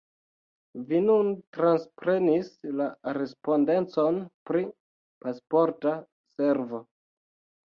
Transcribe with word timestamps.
Vi 0.85 1.01
nun 1.09 1.27
transprenis 1.57 2.49
la 2.79 2.87
respondecon 3.19 4.19
pri 4.51 4.63
Pasporta 5.27 5.95
Servo. 6.33 6.83